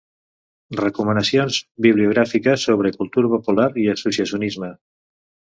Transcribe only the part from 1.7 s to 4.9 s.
bibliogràfiques sobre cultura popular i associacionisme.